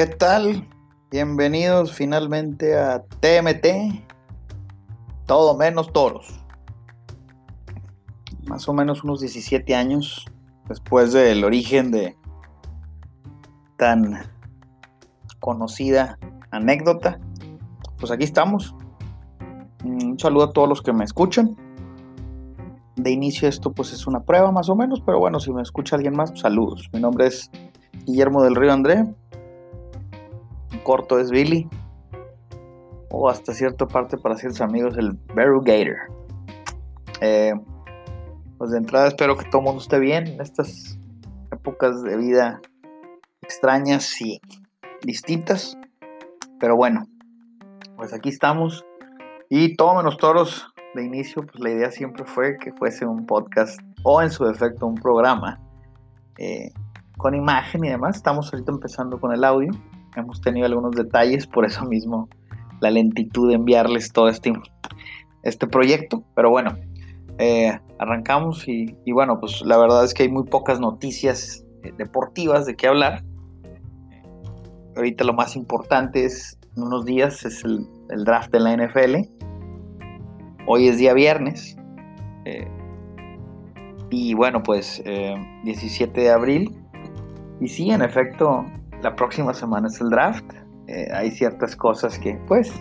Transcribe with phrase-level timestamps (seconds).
[0.00, 0.66] ¿Qué tal?
[1.10, 4.02] Bienvenidos finalmente a TMT,
[5.26, 6.40] todo menos toros.
[8.46, 10.24] Más o menos unos 17 años
[10.70, 12.16] después del origen de
[13.76, 14.22] tan
[15.38, 16.18] conocida
[16.50, 17.20] anécdota,
[17.98, 18.74] pues aquí estamos.
[19.84, 21.54] Un saludo a todos los que me escuchan.
[22.96, 25.96] De inicio esto pues es una prueba más o menos, pero bueno, si me escucha
[25.96, 26.88] alguien más, saludos.
[26.90, 27.50] Mi nombre es
[28.06, 29.14] Guillermo del Río André.
[30.90, 31.68] Corto es Billy.
[33.12, 35.98] O hasta cierta parte para ciertos amigos el Beru Gator.
[37.20, 37.52] Eh,
[38.58, 40.98] pues de entrada espero que todo el mundo esté bien en estas
[41.52, 42.60] épocas de vida
[43.40, 44.40] extrañas y
[45.02, 45.78] distintas.
[46.58, 47.04] Pero bueno,
[47.96, 48.84] pues aquí estamos.
[49.48, 53.80] Y todo menos toros de inicio, pues la idea siempre fue que fuese un podcast
[54.02, 55.60] o en su defecto un programa
[56.36, 56.72] eh,
[57.16, 58.16] con imagen y demás.
[58.16, 59.70] Estamos ahorita empezando con el audio.
[60.16, 62.28] Hemos tenido algunos detalles, por eso mismo
[62.80, 64.52] la lentitud de enviarles todo este,
[65.42, 66.24] este proyecto.
[66.34, 66.76] Pero bueno,
[67.38, 72.66] eh, arrancamos y, bueno, pues la verdad es que hay muy pocas noticias eh, deportivas
[72.66, 73.22] de qué hablar.
[74.96, 77.86] Ahorita lo más importante es, en unos días, es el,
[78.24, 79.16] draft de la NFL.
[80.66, 81.76] Hoy es día viernes.
[82.44, 82.68] Eh,
[84.10, 85.02] y bueno, pues
[85.64, 86.76] 17 de abril.
[87.60, 88.64] Y sí, en efecto,
[89.02, 90.44] la próxima semana es el draft.
[91.14, 92.72] hay ciertas cosas que, pues,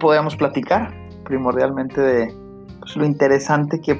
[0.00, 0.92] podemos platicar
[1.24, 2.34] primordialmente de,
[2.80, 3.98] pues, lo interesante que,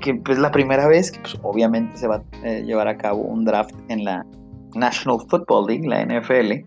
[0.00, 2.96] que es pues, la primera vez que pues, obviamente se va a eh, llevar a
[2.96, 4.24] cabo un draft en la
[4.74, 6.66] National Football League, la NFL,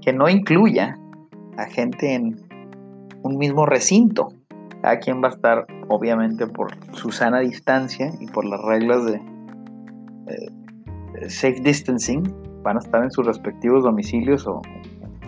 [0.00, 0.98] que no incluya
[1.56, 2.40] a gente en
[3.22, 4.28] un mismo recinto.
[4.80, 9.14] Cada quien va a estar, obviamente, por su sana distancia y por las reglas de
[9.14, 10.48] eh,
[11.28, 12.22] safe distancing,
[12.62, 14.62] van a estar en sus respectivos domicilios o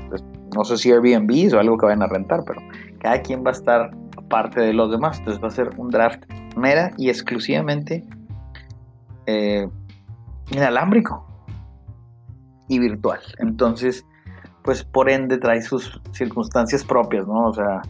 [0.09, 0.25] pues,
[0.55, 2.61] no sé si Airbnb o algo que vayan a rentar, pero
[3.01, 3.91] cada quien va a estar
[4.29, 5.19] parte de los demás.
[5.19, 6.25] Entonces va a ser un draft
[6.57, 8.05] mera y exclusivamente
[9.27, 9.69] eh,
[10.51, 11.27] inalámbrico
[12.69, 13.21] y virtual.
[13.39, 14.05] Entonces,
[14.63, 17.49] pues por ende trae sus circunstancias propias, ¿no?
[17.49, 17.83] O sea,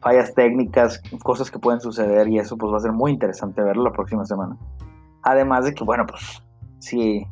[0.00, 3.84] fallas técnicas, cosas que pueden suceder y eso pues va a ser muy interesante verlo
[3.84, 4.56] la próxima semana.
[5.22, 6.42] Además de que, bueno, pues
[6.78, 7.26] si,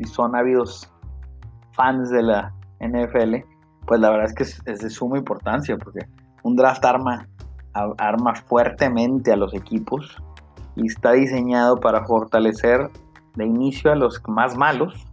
[0.00, 0.90] si son ávidos
[1.72, 3.36] fans de la NFL,
[3.86, 6.06] pues la verdad es que es, de suma importancia porque
[6.42, 7.28] un draft arma
[7.98, 10.16] arma fuertemente a los equipos
[10.74, 12.90] y está diseñado para fortalecer
[13.36, 15.06] de inicio a los más malos.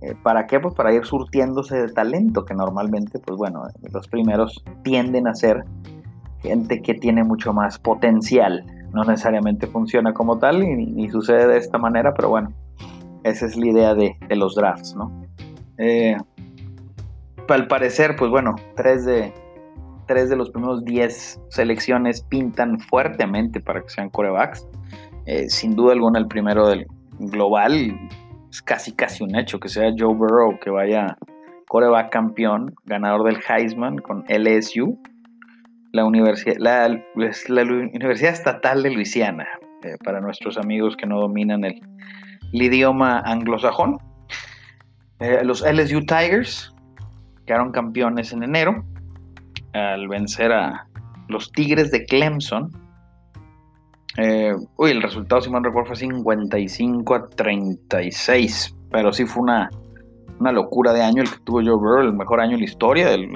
[0.00, 0.58] Eh, ¿Para qué?
[0.58, 5.64] Pues para ir surtiéndose de talento, que normalmente, pues bueno, los primeros tienden a ser
[6.40, 8.64] gente que tiene mucho más potencial.
[8.92, 12.52] No necesariamente funciona como tal y, sucede de esta manera, pero bueno,
[13.26, 15.10] esa es la idea de, los drafts, ¿no?
[15.78, 16.16] Eh,
[17.48, 19.32] al parecer, pues bueno, tres de,
[20.06, 24.66] tres de los primeros diez selecciones pintan fuertemente para que sean corebacks.
[25.26, 26.86] Eh, sin duda alguna, el primero del
[27.18, 27.98] global
[28.50, 31.16] es casi casi un hecho que sea Joe Burrow que vaya
[31.68, 34.98] coreback campeón, ganador del Heisman con LSU,
[35.92, 39.48] la Universidad, la, Universidad Estatal de Luisiana,
[39.82, 41.80] eh, para nuestros amigos que no dominan el,
[42.62, 43.98] idioma anglosajón.
[45.20, 46.74] Eh, los LSU Tigers
[47.46, 48.84] quedaron campeones en enero
[49.72, 50.86] al vencer a
[51.28, 52.70] los Tigres de Clemson.
[54.18, 58.74] Eh, uy, el resultado, si mal fue 55 a 36.
[58.90, 59.70] Pero sí fue una,
[60.40, 63.08] una locura de año el que tuvo Joe Burrow, el mejor año en la historia
[63.08, 63.28] del,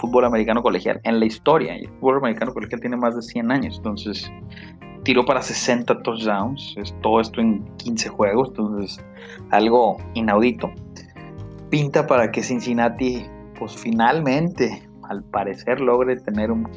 [0.00, 1.00] fútbol americano colegial.
[1.04, 1.76] En la historia.
[1.76, 3.76] El fútbol americano colegial tiene más de 100 años.
[3.76, 4.30] Entonces,
[5.04, 6.74] tiró para 60 touchdowns.
[6.76, 8.48] Es todo esto en 15 juegos.
[8.48, 9.04] Entonces,
[9.50, 10.70] algo inaudito.
[11.70, 13.24] Pinta para que Cincinnati,
[13.58, 16.68] pues finalmente al parecer logre tener un,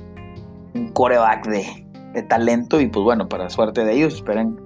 [0.94, 4.60] coreback de, talento y pues bueno, para suerte de ellos, esperan,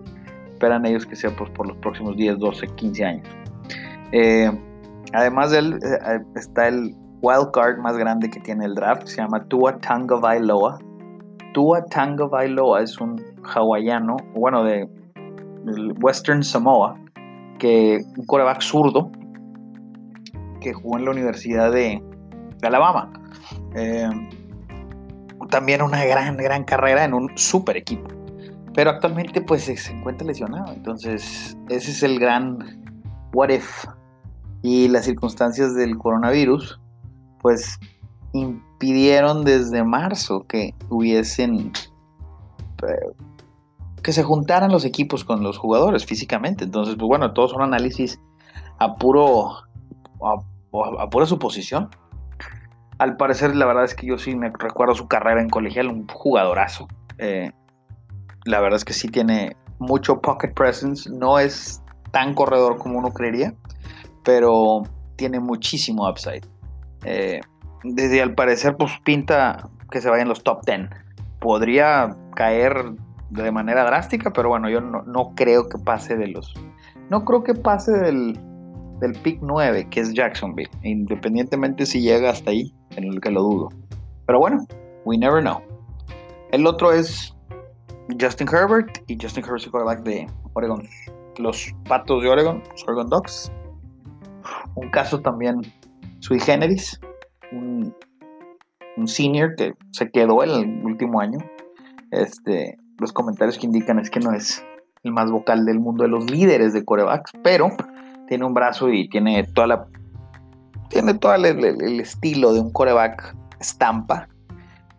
[0.50, 3.28] esperan ellos que sea pues, por los próximos 10, 12, 15 años.
[4.14, 4.52] Eh,
[5.14, 9.18] además de él eh, está el wild card más grande que tiene el draft, se
[9.18, 10.80] llama Tua Tango Vailoa.
[11.54, 14.88] Tua Tango Vailoa es un hawaiano, bueno, de,
[16.02, 16.98] Western Samoa,
[17.60, 19.12] que un coreback zurdo
[20.60, 22.02] que jugó en la Universidad de
[22.64, 23.12] Alabama.
[23.76, 24.10] Eh,
[25.50, 28.08] también una gran, gran carrera en un super equipo.
[28.74, 30.72] Pero actualmente pues se encuentra lesionado.
[30.74, 32.82] Entonces ese es el gran
[33.34, 33.86] what if.
[34.64, 36.80] Y las circunstancias del coronavirus
[37.42, 37.80] pues
[38.82, 41.72] impidieron desde marzo que hubiesen...
[42.84, 43.28] Eh,
[44.02, 46.64] que se juntaran los equipos con los jugadores físicamente.
[46.64, 48.20] Entonces, pues bueno, todos son análisis
[48.80, 49.58] a puro
[50.24, 51.90] a, pura suposición.
[52.98, 56.08] Al parecer, la verdad es que yo sí me recuerdo su carrera en colegial, un
[56.08, 56.88] jugadorazo.
[57.20, 57.52] Eh,
[58.46, 63.12] la verdad es que sí tiene mucho pocket presence, no es tan corredor como uno
[63.12, 63.54] creería,
[64.24, 64.82] pero
[65.16, 66.48] tiene muchísimo upside.
[67.04, 67.42] Eh,
[67.84, 70.90] desde al parecer, pues pinta que se vaya en los top 10.
[71.40, 72.94] Podría caer
[73.30, 76.54] de manera drástica, pero bueno, yo no, creo que pase de los.
[77.10, 78.40] No creo que pase del,
[79.00, 83.42] del pick 9, que es Jacksonville, independientemente si llega hasta ahí, en el que lo
[83.42, 83.70] dudo.
[84.26, 84.66] Pero bueno,
[85.06, 85.62] we never know.
[86.52, 87.36] El otro es
[88.20, 90.88] Justin Herbert y Justin Herbert es el quarterback de Oregon.
[91.38, 93.52] Los Patos de Oregon, los Oregon Dogs.
[94.76, 95.62] Un caso también
[96.20, 97.00] sui generis.
[97.52, 97.96] Un,
[99.06, 101.40] senior que se quedó el último año.
[102.12, 104.64] Este, los comentarios que indican es que no es
[105.04, 107.70] el más vocal del mundo de los líderes de corebacks, pero
[108.28, 109.88] tiene un brazo y tiene toda la
[110.92, 114.28] tiene todo el, estilo de un coreback estampa.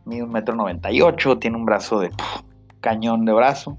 [0.04, 2.10] Mide un metro noventa y ocho, tiene un brazo de
[2.80, 3.78] cañón de brazo.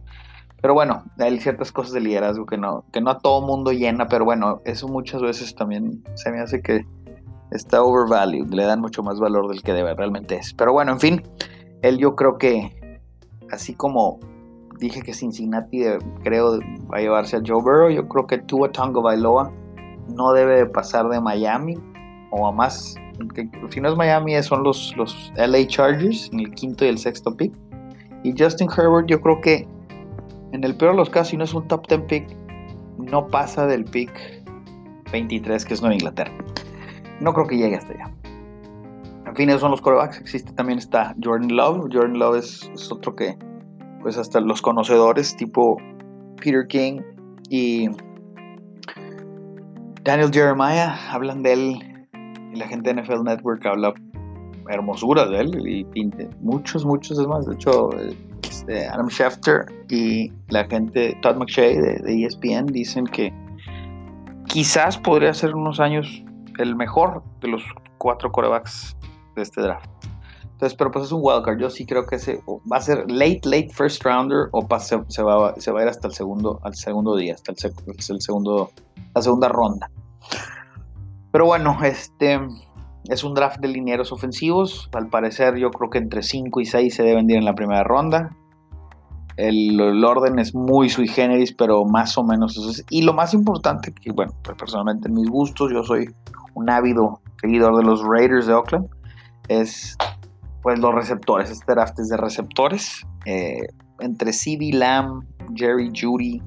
[0.61, 4.07] Pero bueno, hay ciertas cosas de liderazgo que no, que no a todo mundo llena,
[4.07, 6.85] pero bueno, eso muchas veces también se me hace que
[7.53, 10.53] está overvalued, le dan mucho más valor del que debe realmente es.
[10.53, 11.23] Pero bueno, en fin,
[11.81, 12.99] él yo creo que,
[13.51, 14.19] así como
[14.79, 15.83] dije que Cincinnati
[16.23, 16.59] creo
[16.91, 19.51] va a llevarse a Joe Burrow, yo creo que Tua Tonga Bailoa
[20.15, 21.77] no debe de pasar de Miami
[22.31, 22.95] o a más,
[23.69, 27.35] si no es Miami son los, los LA Chargers en el quinto y el sexto
[27.35, 27.53] pick.
[28.23, 29.67] Y Justin Herbert yo creo que
[30.51, 32.37] en el peor de los casos, si no es un top 10 pick,
[32.97, 34.11] no pasa del pick
[35.11, 36.33] 23 que es Nueva Inglaterra
[37.23, 38.11] no creo que llegue hasta allá.
[39.25, 40.19] En fin, esos son los corebacks.
[40.19, 41.89] Existe también está Jordan Love.
[41.91, 43.37] Jordan Love es, otro que,
[44.01, 45.77] pues hasta los conocedores tipo
[46.37, 47.01] Peter King
[47.49, 47.89] y
[50.03, 52.07] Daniel Jeremiah hablan de él.
[52.53, 53.93] Y la gente de NFL Network habla
[54.69, 56.11] hermosura de él y,
[56.41, 57.47] muchos, muchos es más.
[57.47, 57.89] De hecho,
[58.43, 63.33] este, Adam Schefter y la gente, Todd McShay de, de ESPN dicen que
[64.45, 66.22] quizás podría ser unos años
[66.57, 67.63] el mejor de los
[67.97, 68.97] cuatro corebacks
[69.35, 69.89] de este draft.
[70.43, 71.59] Entonces, pero pues es un wildcard.
[71.59, 72.41] Yo sí creo que ese
[72.71, 76.07] va a ser late, late first rounder o se, va, se va a ir hasta
[76.07, 78.71] el segundo, al segundo día, hasta el, el segundo,
[79.13, 79.89] la segunda ronda.
[81.31, 82.39] Pero bueno, este
[83.09, 84.89] es un draft de linieros ofensivos.
[84.93, 87.83] Al parecer, yo creo que entre 5 y 6 se deben ir en la primera
[87.83, 88.35] ronda.
[89.37, 92.85] El, orden es muy sui generis, pero más o menos eso es.
[92.89, 96.13] Y lo más importante, que bueno, pues personalmente en mis gustos, yo soy
[96.53, 98.87] un ávido seguidor de los Raiders de Oakland,
[99.47, 99.97] es
[100.61, 101.49] pues los receptores.
[101.49, 103.05] Este draft es de receptores.
[103.25, 103.67] Eh,
[103.99, 105.23] entre CD Lamb,
[105.55, 106.41] Jerry Judy,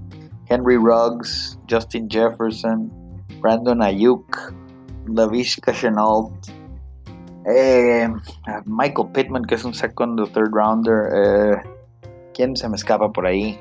[0.49, 2.91] Henry Ruggs, Justin Jefferson,
[3.41, 4.55] Brandon Ayuk,
[5.07, 6.33] Lavishka Chenault,
[7.47, 8.09] eh,
[8.65, 11.09] Michael Pittman, que es un second o third rounder.
[11.15, 11.76] Eh,
[12.37, 13.59] ¿Quién se me escapa por ahí?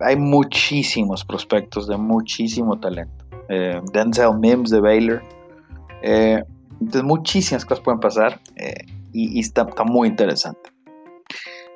[0.00, 3.26] Hay muchísimos prospectos de muchísimo talento.
[3.50, 5.22] Eh, Denzel Mims de Baylor.
[6.00, 6.42] Eh,
[6.80, 10.70] entonces muchísimas cosas pueden pasar eh, y, está, muy interesante.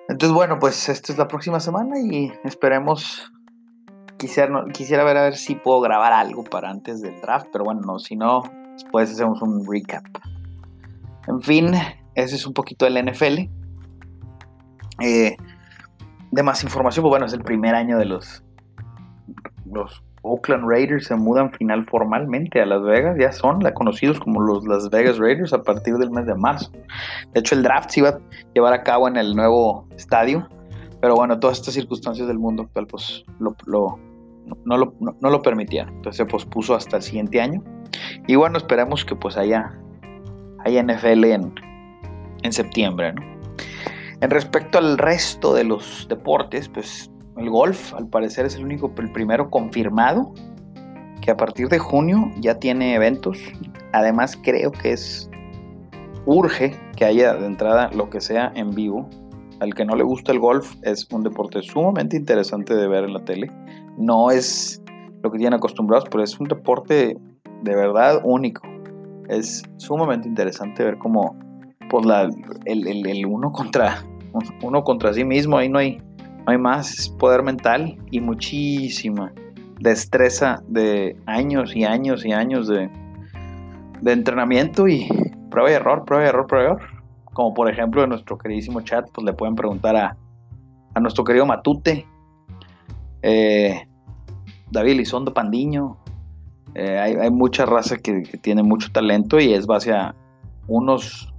[0.08, 3.30] Entonces bueno, pues esta es la próxima semana y esperemos,
[4.16, 7.82] quisiera, quisiera ver a ver si puedo grabar algo para antes del draft, pero bueno,
[7.82, 10.06] no, si no, después hacemos un recap.
[11.28, 11.74] En fin,
[12.14, 13.50] ese es un poquito del NFL.
[16.32, 18.42] De más información, pues bueno, es el primer año de los,
[19.70, 24.40] los Oakland Raiders se mudan final formalmente a Las Vegas, ya son la conocidos como
[24.40, 26.70] los Las Vegas Raiders a partir del mes de marzo.
[27.32, 28.18] De hecho, el draft se iba a
[28.54, 30.48] llevar a cabo en el nuevo estadio,
[31.00, 33.54] pero bueno, todas estas circunstancias del mundo actual pues lo,
[34.64, 37.62] no, lo, no, lo permitían, entonces se pospuso hasta el siguiente año.
[38.26, 39.76] Y bueno, esperamos que pues haya,
[40.64, 41.54] haya NFL en,
[42.42, 43.31] en septiembre, ¿no?
[44.22, 48.92] En respecto al resto de los deportes, pues el golf, al parecer, es el único,
[48.96, 50.32] el primero confirmado
[51.20, 53.36] que a partir de junio ya tiene eventos.
[53.92, 55.28] Además, creo que es
[56.24, 59.10] urge que haya de entrada lo que sea en vivo.
[59.58, 63.14] Al que no le gusta el golf, es un deporte sumamente interesante de ver en
[63.14, 63.50] la tele.
[63.98, 64.80] No es
[65.24, 67.18] lo que tienen acostumbrados, pero es un deporte
[67.62, 68.62] de verdad único.
[69.28, 71.36] Es sumamente interesante ver cómo
[71.90, 72.30] pues la,
[72.66, 74.04] el, el uno contra
[74.62, 76.00] uno contra sí mismo, ahí no hay
[76.46, 79.32] no hay más, poder mental y muchísima
[79.78, 82.90] destreza de años y años y años de,
[84.04, 85.08] entrenamiento y
[85.50, 87.02] prueba y error, prueba y error, prueba y error.
[87.32, 90.16] Como por ejemplo en nuestro queridísimo chat, pues le pueden preguntar a,
[91.00, 92.06] nuestro querido Matute,
[93.22, 93.86] eh,
[94.70, 95.98] David Elizondo Pandiño,
[96.74, 100.14] Eh, hay, mucha raza que, tiene mucho talento y es base a
[100.68, 101.31] unos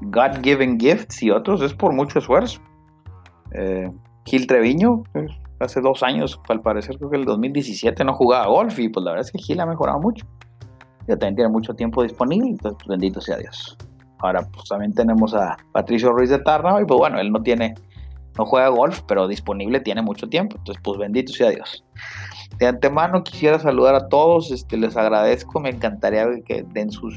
[0.00, 2.60] God-given gifts y otros es por mucho esfuerzo.
[3.52, 3.90] Eh,
[4.24, 8.78] Gil Treviño, pues, hace dos años, al parecer creo que el 2017 no jugaba golf
[8.78, 10.26] y pues la verdad es que Gil ha mejorado mucho.
[11.06, 13.76] Ya también tiene mucho tiempo disponible, entonces pues, bendito sea Dios.
[14.18, 17.74] Ahora pues también tenemos a Patricio Ruiz de Tarna y pues bueno, él no tiene,
[18.36, 21.84] no juega golf, pero disponible tiene mucho tiempo, entonces pues bendito sea Dios.
[22.58, 27.14] De antemano quisiera saludar a todos, este, les agradezco, me encantaría que den sus,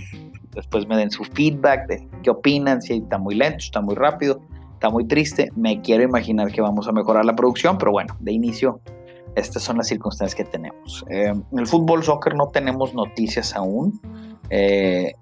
[0.54, 4.42] después me den su feedback de qué opinan, si está muy lento, está muy rápido
[4.82, 5.52] está muy triste.
[5.56, 8.82] Me quiero imaginar que vamos a mejorar la producción, pero bueno, de inicio,
[9.36, 11.06] estas son las circunstancias que tenemos.
[11.08, 14.02] Eh, en el fútbol soccer no tenemos noticias aún.
[14.50, 15.14] Eh,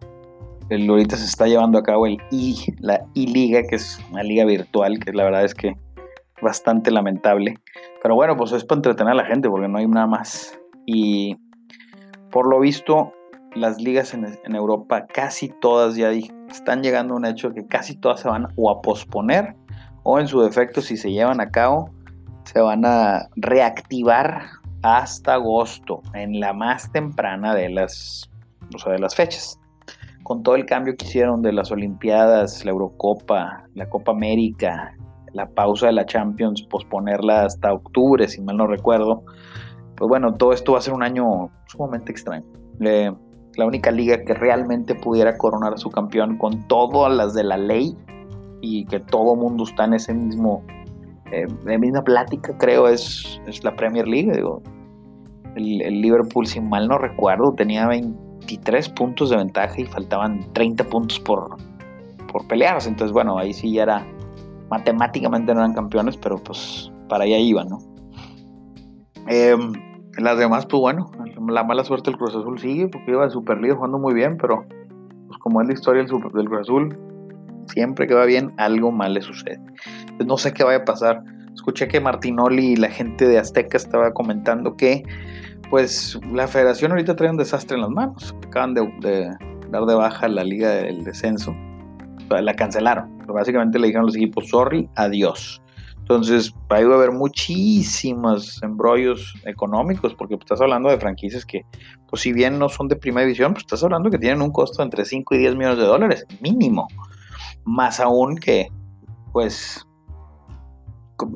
[0.71, 4.98] ahorita se está llevando a cabo el I, la I-Liga, que es una liga virtual,
[4.98, 5.75] que la verdad es que
[6.41, 7.55] bastante lamentable.
[8.01, 10.57] Pero bueno, pues es para entretener a la gente, porque no hay nada más.
[10.86, 11.36] Y
[12.31, 13.12] por lo visto,
[13.56, 16.12] las ligas en, Europa, casi todas ya
[16.50, 19.56] están llegando a un hecho que casi todas se van o a posponer
[20.03, 21.91] o en su defecto, si se llevan a cabo,
[22.46, 24.44] se van a reactivar
[24.82, 28.29] hasta agosto, en la más temprana de las,
[28.86, 29.60] o de las fechas.
[30.24, 34.96] Con todo el cambio que hicieron de las Olimpiadas, la Eurocopa, la Copa América,
[35.34, 39.24] la pausa de la Champions, posponerla hasta octubre, si mal no recuerdo,
[39.96, 42.46] pues bueno, todo esto va a ser un año sumamente extraño.
[42.79, 43.12] Eh,
[43.60, 47.58] la única liga que realmente pudiera coronar a su campeón con todas las de la
[47.58, 47.96] ley
[48.62, 50.63] y que todo mundo está en ese mismo
[51.32, 51.46] eh,
[51.78, 54.63] misma plática creo es, es la Premier League digo.
[55.56, 61.20] El, Liverpool si mal no recuerdo tenía 23 puntos de ventaja y faltaban 30 puntos
[61.20, 61.58] por
[62.32, 62.88] por pelearse.
[62.88, 64.08] Entonces bueno ahí sí ya era
[64.70, 67.80] matemáticamente no eran campeones pero pues para allá iban no
[69.28, 69.56] eh,
[70.18, 71.12] las demás, pues bueno,
[71.48, 74.38] la mala suerte del Cruz Azul sigue porque iba de Super League jugando muy bien,
[74.38, 74.65] pero
[75.27, 76.98] pues como es la historia del, del Cruz Azul,
[77.67, 79.60] siempre que va bien, algo mal le sucede.
[80.17, 81.24] Pues no sé qué vaya a pasar.
[81.53, 85.03] Escuché que Martinoli y la gente de Azteca estaba comentando que,
[85.69, 88.36] pues, la federación ahorita trae un desastre en las manos.
[88.48, 89.36] Acaban de,
[89.69, 91.55] dar de baja la liga del descenso.
[92.29, 93.17] la cancelaron.
[93.27, 95.62] Básicamente le dijeron a los equipos, sorry, adiós.
[96.10, 101.62] Entonces, ahí va a haber muchísimos embrollos económicos, porque estás hablando de franquicias que,
[102.10, 104.82] pues si bien no son de primera división, pues estás hablando que tienen un costo
[104.82, 106.88] entre 5 y 10 millones de dólares, mínimo.
[107.63, 108.70] Más aún que,
[109.34, 109.86] pues,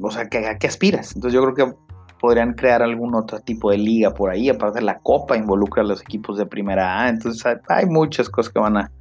[0.01, 1.15] o sea, que, ¿a qué aspiras?
[1.15, 1.77] Entonces yo creo que
[2.20, 6.01] podrían crear algún otro tipo de liga por ahí, aparte la Copa involucra a los
[6.01, 8.92] equipos de primera A, entonces hay muchas cosas que van a,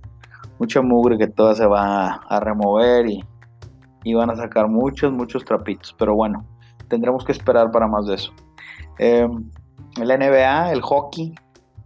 [0.59, 3.25] mucha mugre que toda se va a remover y
[4.05, 5.95] y van a sacar muchos, muchos trapitos.
[5.99, 6.45] Pero bueno,
[6.89, 8.33] tendremos que esperar para más de eso.
[8.99, 9.29] Eh,
[10.01, 11.35] el NBA, el hockey,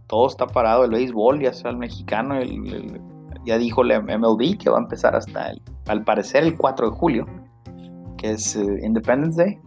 [0.07, 0.85] todo está parado.
[0.85, 2.35] El béisbol, ya sea el mexicano,
[3.45, 6.95] ya dijo el MLB que va a empezar hasta, el, al parecer, el 4 de
[6.95, 7.25] julio,
[8.17, 9.59] que es eh, Independence Day.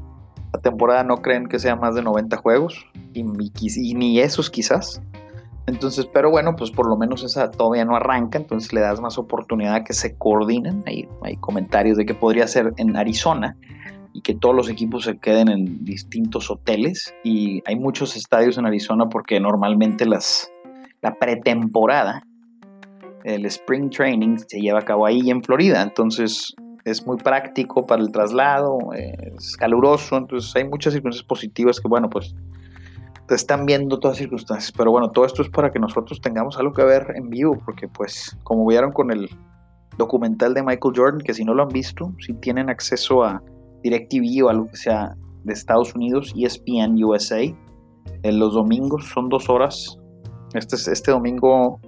[0.52, 5.00] La temporada no creen que sea más de 90 juegos, y ni esos quizás.
[5.66, 9.18] Entonces, pero bueno, pues por lo menos esa todavía no arranca, entonces le das más
[9.18, 10.82] oportunidad a que se coordinen.
[10.86, 13.56] Hay, comentarios de que podría ser en Arizona
[14.12, 17.14] y que todos los equipos se queden en distintos hoteles.
[17.22, 20.50] Y hay muchos estadios en Arizona porque normalmente las,
[21.02, 22.24] la pretemporada,
[23.24, 25.82] el spring training, se lleva a cabo ahí en Florida.
[25.82, 31.88] Entonces es muy práctico para el traslado, es caluroso, entonces hay muchas circunstancias positivas que,
[31.88, 32.34] bueno, pues
[33.34, 34.72] están viendo todas las circunstancias.
[34.76, 37.88] Pero bueno, todo esto es para que nosotros tengamos algo que ver en vivo, porque
[37.88, 39.28] pues como vieron con el
[39.96, 43.42] documental de Michael Jordan, que si no lo han visto, si tienen acceso a
[43.82, 47.42] DirecTV o algo que sea de Estados Unidos, ESPN USA,
[48.22, 49.98] en los domingos son dos horas.
[50.54, 51.80] Este, este domingo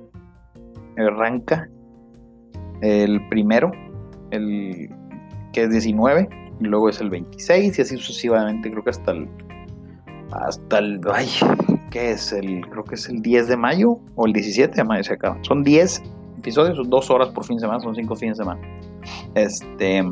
[0.96, 1.68] arranca
[2.80, 3.70] el primero,
[4.30, 4.88] el
[5.52, 6.28] que es 19,
[6.60, 9.28] y luego es el 26 y así sucesivamente, creo que hasta el
[10.32, 11.28] hasta el, ay,
[11.90, 12.32] ¿qué es?
[12.32, 15.38] El, creo que es el 10 de mayo o el 17 de mayo se acaba.
[15.42, 16.02] Son 10
[16.38, 18.60] episodios, son 2 horas por fin de semana, son 5 fines de semana.
[19.34, 20.04] Este,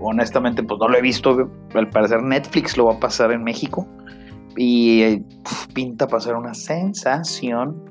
[0.00, 1.50] honestamente, pues no lo he visto.
[1.74, 3.86] Al parecer Netflix lo va a pasar en México
[4.56, 5.22] y
[5.72, 7.90] pinta pasar una sensación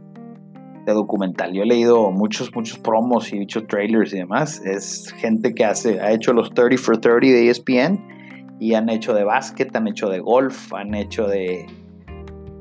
[0.85, 1.53] de documental.
[1.53, 4.61] Yo he leído muchos, muchos promos y muchos trailers y demás.
[4.65, 8.12] Es gente que hace, ha hecho los 30 for 30 de ESPN
[8.59, 11.65] y han hecho de básquet, han hecho de golf, han hecho de,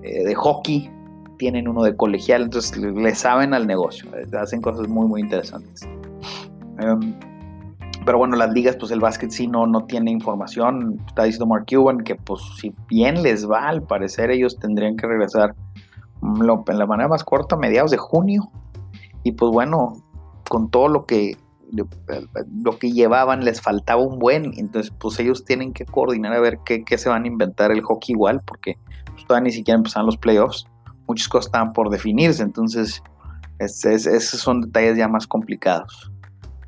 [0.02, 0.90] eh, de hockey,
[1.38, 5.88] tienen uno de colegial, entonces le saben al negocio, eh, hacen cosas muy, muy interesantes.
[6.78, 7.14] Em,
[8.04, 11.00] pero bueno, las ligas, pues el básquet sí no, no tiene información.
[11.06, 15.06] Está diciendo Mark Cuban que pues si bien les va, al parecer ellos tendrían que
[15.06, 15.54] regresar
[16.22, 18.50] en la manera más corta, mediados de junio.
[19.22, 20.02] Y pues bueno,
[20.48, 21.36] con todo lo que
[21.72, 26.58] lo que llevaban les faltaba un buen, entonces pues ellos tienen que coordinar a ver
[26.64, 28.76] qué, se van a inventar el hockey igual, porque
[29.12, 30.66] pues, todavía ni siquiera empezaron los playoffs,
[31.08, 33.02] muchas cosas estaban por definirse, entonces
[33.58, 36.10] esos son detalles ya más complicados.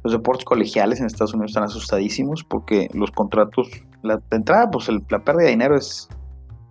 [0.04, 3.68] Los deportes colegiales en Estados Unidos están asustadísimos porque los contratos,
[4.02, 6.08] la entrada, pues la pérdida de dinero es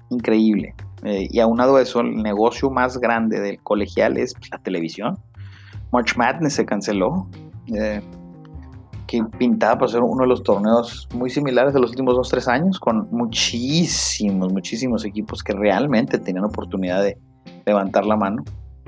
[0.10, 0.76] increíble.
[1.04, 5.18] Eh, y aunado a eso, el negocio más grande del colegial es la televisión.
[5.92, 7.28] March Madness se canceló.
[7.76, 8.02] Eh,
[9.14, 12.48] que pintaba para ser uno de los torneos muy similares de los últimos dos, tres
[12.48, 17.20] años, con muchísimos, muchísimos equipos que realmente tenían oportunidad de
[17.64, 18.44] levantar la mano.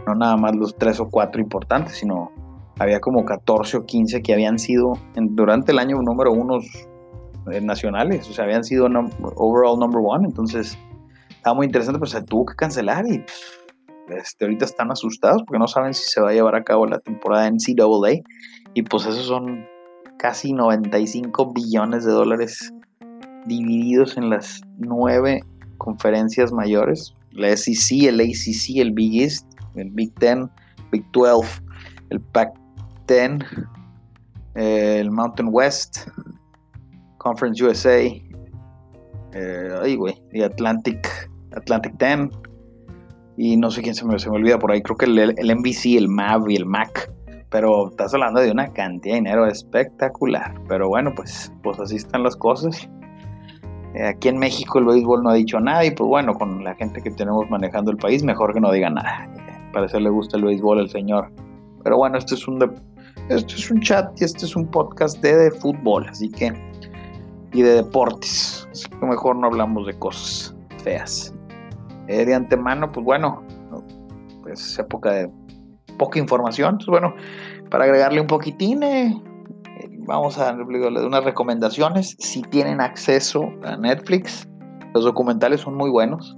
[0.07, 2.31] No nada más los tres o cuatro importantes, sino
[2.79, 6.65] había como 14 o 15 que habían sido durante el año número unos
[7.51, 8.87] eh, nacionales, o sea, habían sido
[9.35, 10.75] overall number one, entonces
[11.29, 13.23] estaba muy interesante, pero se tuvo que cancelar y
[14.09, 16.97] este, ahorita están asustados porque no saben si se va a llevar a cabo la
[16.97, 18.23] temporada NCAA
[18.73, 19.65] y pues esos son
[20.17, 22.73] casi 95 billones de dólares
[23.45, 25.43] divididos en las nueve
[25.77, 29.45] conferencias mayores, la SEC, el ACC, el Big East,
[29.75, 30.49] el Big Ten,
[30.91, 31.61] Big 12,
[32.09, 33.45] el Pac-10,
[34.55, 36.07] el Mountain West,
[37.17, 38.01] Conference USA,
[39.33, 42.29] eh, Atlantic, Atlantic 10,
[43.37, 45.55] y no sé quién se me, se me olvida por ahí, creo que el, el
[45.57, 47.14] NBC, el MAV y el MAC
[47.55, 50.53] pero estás hablando de una cantidad de dinero espectacular.
[50.67, 52.89] Pero bueno, pues, pues así están las cosas.
[53.93, 56.75] Eh, aquí en México el béisbol no ha dicho nada y pues bueno, con la
[56.75, 59.29] gente que tenemos manejando el país, mejor que no diga nada.
[59.71, 61.31] Parece le gusta el béisbol al señor.
[61.81, 62.61] Pero bueno, este es un,
[63.29, 66.51] este es un chat y este es un podcast de, fútbol, así que...
[67.53, 68.67] Y de deportes.
[68.69, 70.53] Así que mejor no hablamos de cosas
[70.83, 71.33] feas.
[72.09, 73.43] Eh, de antemano, pues bueno,
[74.43, 75.31] pues es época de
[75.97, 76.73] poca información.
[76.73, 77.15] Entonces, bueno,
[77.69, 79.21] para agregarle un poquitín, eh,
[79.99, 82.15] vamos a darle unas recomendaciones.
[82.19, 84.47] Si tienen acceso a Netflix,
[84.93, 86.35] los documentales son muy buenos.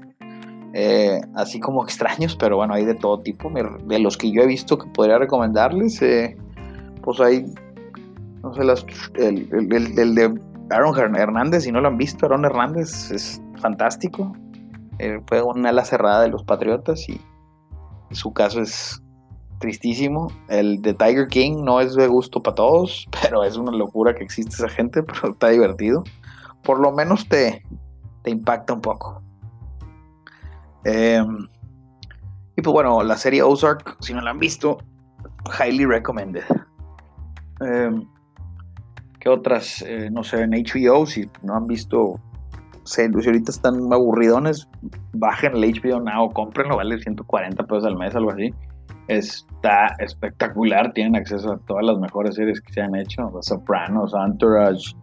[0.74, 3.52] Eh, así como extraños, pero bueno, hay de todo tipo.
[3.86, 6.38] De los que yo he visto que podría recomendarles, eh,
[7.02, 7.46] pues hay,
[8.44, 8.62] no sé,
[9.16, 14.34] el, el, de Aaron Hernández, si no lo han visto, Aaron Hernández es fantástico.
[15.28, 17.20] fue una ala cerrada de los Patriotas y
[18.12, 19.02] su caso es
[19.60, 20.32] tristísimo.
[20.48, 24.24] El de Tiger King no es de gusto para todos, pero es una locura que
[24.24, 26.04] existe esa gente, pero está divertido.
[26.64, 27.64] Por lo menos te,
[28.24, 29.22] te impacta un poco.
[30.84, 31.48] Em,
[32.56, 34.78] y pues bueno, la serie Ozark, si no la han visto,
[35.60, 36.44] highly recommended.
[37.62, 37.92] Eh,
[39.20, 39.82] ¿Qué otras?
[39.86, 42.20] Eh, no sé, en HBO, si no han visto,
[42.84, 44.68] si ahorita están aburridones,
[45.14, 48.54] bajen el HBO Now, cómprenlo, vale 140 pesos al mes, algo así
[49.08, 50.92] está espectacular.
[50.94, 54.96] Tienen acceso a todas las mejores series que se han hecho: The Sopranos, Entourage,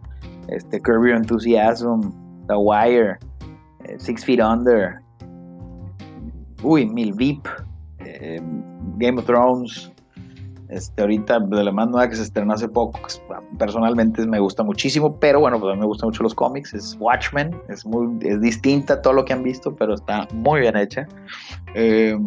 [0.47, 2.11] este, Curb Your Enthusiasm,
[2.47, 3.17] The Wire,
[3.85, 4.99] eh, Six Feet Under,
[6.63, 7.47] uy, Mil Vip,
[7.99, 8.41] eh,
[8.97, 9.91] Game of Thrones.
[10.67, 12.99] Este, ahorita de la más nueva que se estrenó hace poco,
[13.59, 16.97] personalmente me gusta muchísimo, pero bueno, pues a mí me gustan mucho los cómics, es
[16.99, 20.75] Watchmen, es muy es distinta a todo lo que han visto, pero está muy bien
[20.75, 21.07] hecha.
[21.75, 22.17] Eh,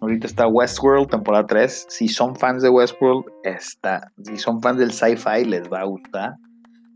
[0.00, 1.86] Ahorita está Westworld, temporada 3.
[1.88, 4.12] Si son fans de Westworld, está.
[4.22, 6.36] Si son fans del sci-fi, les va a gustar.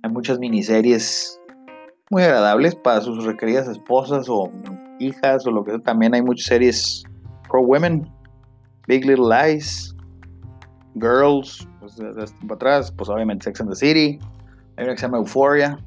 [0.03, 1.41] Hay muchas miniseries
[2.11, 4.51] muy agradables para sus requeridas esposas o
[4.99, 5.81] hijas o lo que sea.
[5.81, 7.05] También hay muchas series
[7.49, 8.11] pro women.
[8.87, 9.95] Big Little Lies,
[10.95, 14.19] Girls, pues desde para atrás, pues obviamente Sex and the City.
[14.77, 15.79] Hay una que se llama Euphoria.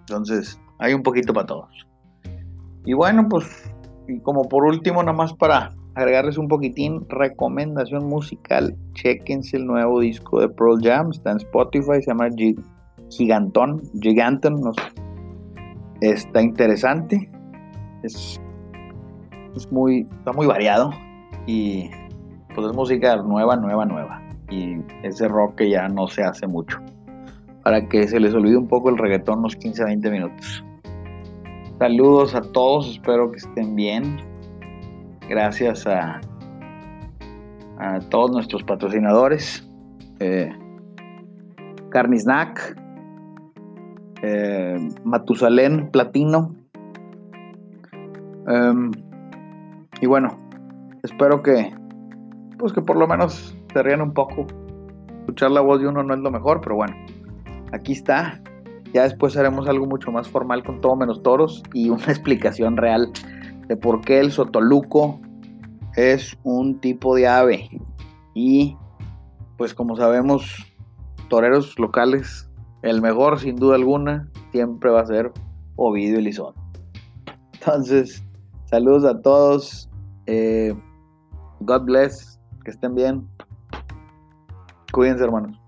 [0.00, 1.86] Entonces, hay un poquito para todos.
[2.84, 3.70] Y bueno, pues,
[4.06, 9.98] y como por último, nada más para agregarles un poquitín, recomendación musical, chequense el nuevo
[9.98, 12.28] disco de Pearl Jam, está en Spotify, se llama
[13.10, 14.60] Gigantón, Giganton,
[16.00, 17.28] está interesante,
[18.04, 18.40] es,
[19.56, 20.92] es muy, está muy variado
[21.46, 21.90] y
[22.54, 24.22] pues es música nueva, nueva, nueva.
[24.50, 26.78] Y ese rock que ya no se hace mucho.
[27.64, 30.64] Para que se les olvide un poco el reggaetón unos 15 20 minutos.
[31.78, 34.27] Saludos a todos, espero que estén bien
[35.28, 36.20] gracias a,
[38.10, 39.64] todos nuestros patrocinadores.
[40.18, 40.50] Eh,
[41.90, 42.76] Carnisnack,
[44.22, 46.56] eh, Matusalén Platino.
[48.48, 48.90] Em,
[50.00, 50.36] y bueno,
[51.04, 51.72] espero que,
[52.58, 54.46] pues que por lo menos se rían un poco.
[55.20, 56.96] Escuchar la voz de uno no es lo mejor, pero bueno,
[57.72, 58.42] aquí está.
[58.92, 63.12] Ya después haremos algo mucho más formal con todo menos toros y una explicación real
[63.68, 65.20] de por qué el Sotoluco
[65.96, 67.68] es un tipo de ave
[68.34, 68.76] y
[69.56, 70.54] pues como sabemos,
[71.28, 72.48] toreros locales,
[72.82, 75.32] el mejor sin duda alguna siempre va a ser
[75.76, 76.54] Ovidio Elizón.
[77.52, 78.24] Entonces,
[78.66, 79.90] saludos a todos.
[80.26, 80.74] Eh,
[81.60, 82.40] God bless.
[82.64, 83.28] Que estén bien.
[84.92, 85.60] Cuídense, hermanos.